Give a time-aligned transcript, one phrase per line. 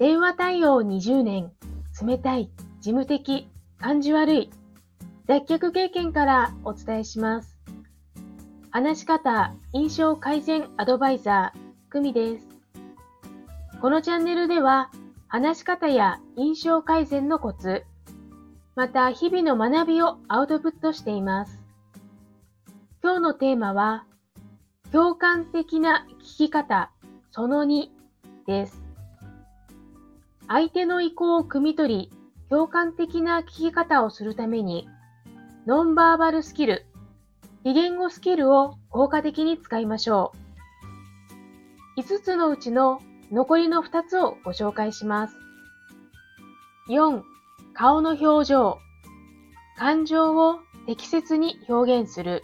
[0.00, 1.52] 電話対応20年、
[2.02, 2.50] 冷たい、
[2.80, 4.50] 事務的、感じ悪い、
[5.26, 7.60] 脱却経験からお伝えします。
[8.70, 12.48] 話し方、印象改善アドバイザー、久美です。
[13.82, 14.90] このチャンネルでは、
[15.28, 17.84] 話し方や印象改善のコツ、
[18.76, 21.62] また日々の学びをアウトプットしています。
[23.02, 24.06] 今日のテーマは、
[24.92, 26.90] 共感的な聞き方
[27.32, 27.90] その2
[28.46, 28.89] です。
[30.52, 32.12] 相手の意向を汲み取り、
[32.48, 34.88] 共感的な聞き方をするために、
[35.64, 36.86] ノンバーバルスキル、
[37.62, 40.32] 非言語スキルを効果的に使いましょ
[41.96, 42.00] う。
[42.00, 43.00] 5つのうちの
[43.30, 45.36] 残りの2つをご紹介します。
[46.88, 47.22] 4、
[47.72, 48.78] 顔の表情。
[49.78, 52.42] 感情を適切に表現する。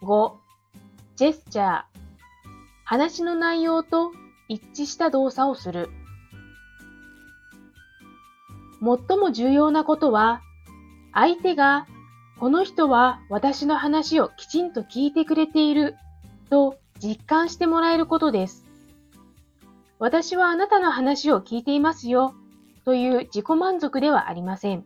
[0.00, 0.32] 5、
[1.16, 1.82] ジェスチャー。
[2.84, 4.12] 話の内容と
[4.48, 5.90] 一致した動作をする。
[8.80, 10.40] 最も重要なことは、
[11.12, 11.86] 相手が
[12.38, 15.96] この人は私の話をきちんと聞いてくれている
[16.50, 18.64] と実感してもらえることです。
[19.98, 22.34] 私はあなたの話を聞いていますよ
[22.84, 24.84] という自己満足ではありません。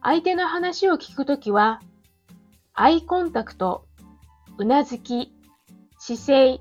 [0.00, 1.82] 相手の話を聞くときは、
[2.72, 3.84] アイコンタクト、
[4.56, 5.34] うなずき、
[5.98, 6.60] 姿勢、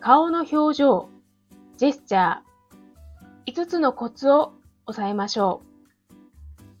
[0.00, 1.08] 顔の表情、
[1.76, 2.36] ジェスチャー、
[3.46, 4.54] 5つのコツを
[4.86, 5.62] 押さえましょ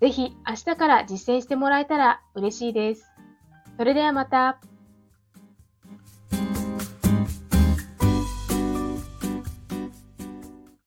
[0.00, 3.12] ぜひ明日から実践してもらえたら嬉しいです。
[3.76, 4.60] それではまた。